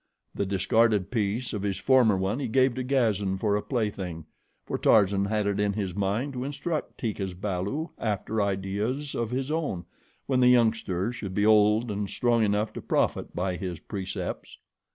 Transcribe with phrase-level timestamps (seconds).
[0.33, 4.25] The discarded piece of his former one he gave to Gazan for a plaything,
[4.65, 9.51] for Tarzan had it in his mind to instruct Teeka's balu after ideas of his
[9.51, 9.85] own
[10.25, 14.57] when the youngster should be old and strong enough to profit by his precepts.